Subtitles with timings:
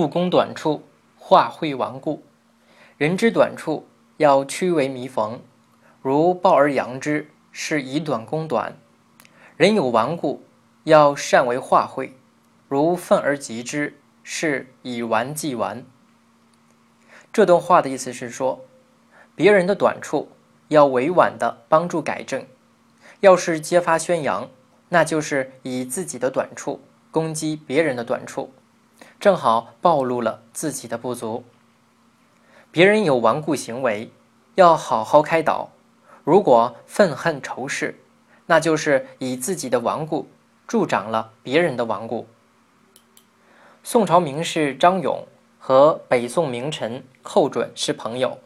[0.00, 0.82] 勿攻短处，
[1.18, 2.22] 化会顽固。
[2.96, 5.40] 人之短处，要屈为弥缝，
[6.00, 8.72] 如抱而扬之，是以短攻短；
[9.56, 10.42] 人有顽固，
[10.84, 12.16] 要善为化会，
[12.68, 15.84] 如愤而击之，是以顽济顽。
[17.32, 18.64] 这段话的意思是说，
[19.34, 20.30] 别人的短处
[20.68, 22.46] 要委婉的帮助改正，
[23.20, 24.48] 要是揭发宣扬，
[24.88, 26.80] 那就是以自己的短处
[27.10, 28.52] 攻击别人的短处，
[29.22, 31.44] 正好暴露了自己的不足。
[32.72, 34.10] 别人有顽固行为，
[34.56, 35.68] 要好好开导；
[36.24, 38.00] 如果愤恨仇视，
[38.46, 40.26] 那就是以自己的顽固
[40.66, 42.26] 助长了别人的顽固。
[43.84, 45.24] 宋朝名士张勇
[45.56, 48.38] 和北宋名臣寇准是朋友。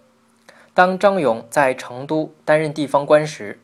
[0.74, 3.58] 当张勇在成都担任地方官时，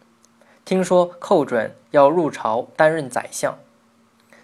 [0.65, 3.59] 听说寇准要入朝担任宰相，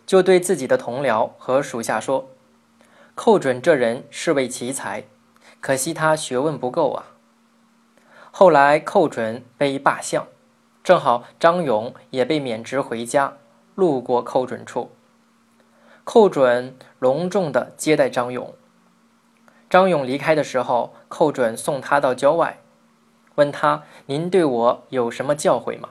[0.04, 2.28] 就对自己的同僚和属下说
[3.20, 5.02] ：“寇准这人是位奇才。”
[5.58, 7.06] 可惜他学问不够啊。
[8.30, 10.28] 后来寇准被罢相，
[10.84, 13.36] 正好张勇也被免职回家，
[13.74, 14.92] 路过寇准处，
[16.04, 18.54] 寇准隆重的接待张勇。
[19.68, 22.60] 张勇离开的时候，寇准送他到郊外，
[23.34, 25.88] 问他：“您对我有什么教诲吗？”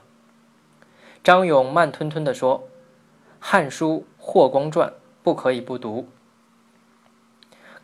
[1.21, 2.59] 张勇慢吞吞地说
[3.41, 4.87] ：“《汉书·霍光传》
[5.21, 6.07] 不可以不读。”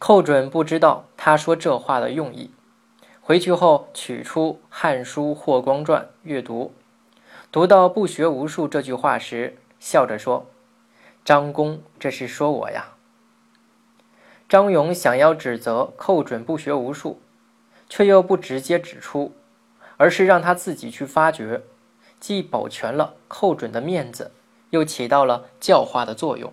[0.06, 2.52] 寇准不知道他说这话的用意，
[3.22, 6.74] 回去后取出《汉书·霍光传》阅读，
[7.54, 10.48] 读到“不学无术”这句话时，笑着说
[11.24, 12.96] ：“张公这是说我呀。”
[14.50, 17.22] 张勇想要指责寇准不学无术，
[17.88, 19.34] 却又不直接指出，
[19.96, 21.64] 而是让他自己去发掘，
[22.20, 24.34] 既保全了寇准的面子，
[24.72, 26.52] 又起到了教化的作用，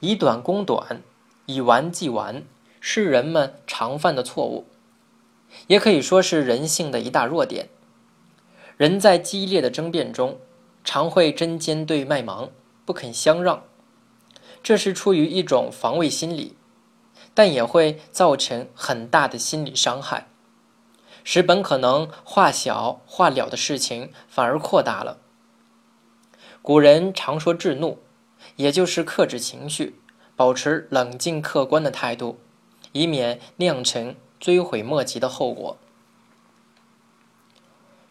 [0.00, 1.02] 以短攻短。
[1.48, 2.44] 以顽济顽
[2.78, 4.66] 是人们常犯的错误，
[5.66, 7.70] 也可以说是人性的一大弱点。
[8.76, 10.38] 人在激烈的争辩中，
[10.84, 12.50] 常会针尖对麦芒，
[12.84, 13.64] 不肯相让，
[14.62, 16.54] 这是出于一种防卫心理，
[17.32, 20.28] 但也会造成很大的心理伤害，
[21.24, 25.18] 使本可能化小化了的事情反而扩大了。
[26.60, 28.02] 古人常说“制怒”，
[28.56, 29.98] 也就是克制情绪。
[30.38, 32.38] 保持冷静客观的态度，
[32.92, 35.76] 以免酿成追悔莫及的后果。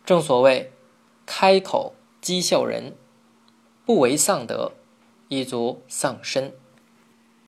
[0.03, 0.73] 正所谓
[1.25, 2.97] “开口讥笑人，
[3.85, 4.73] 不为丧德，
[5.29, 6.53] 亦足丧身”。